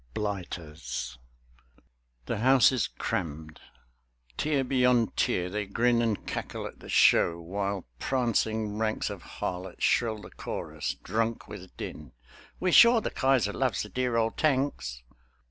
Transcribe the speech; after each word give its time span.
"BLIGHTERS" 0.15 1.19
The 2.25 2.39
House 2.39 2.71
is 2.71 2.87
crammed: 2.87 3.59
tier 4.35 4.63
beyond 4.63 5.15
tier 5.15 5.47
they 5.47 5.67
grin 5.67 6.01
And 6.01 6.25
cackle 6.25 6.65
at 6.65 6.79
the 6.79 6.89
Show, 6.89 7.39
while 7.39 7.85
prancing 7.99 8.79
ranks 8.79 9.11
Of 9.11 9.21
harlots 9.21 9.83
shrill 9.83 10.19
the 10.19 10.31
chorus, 10.31 10.95
drunk 11.03 11.47
with 11.47 11.77
din; 11.77 12.13
"We're 12.59 12.71
sure 12.73 12.99
the 12.99 13.11
Kaiser 13.11 13.53
loves 13.53 13.83
the 13.83 13.89
dear 13.89 14.15
old 14.17 14.37
Tanks!" 14.37 15.03